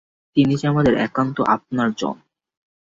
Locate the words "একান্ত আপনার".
0.97-1.89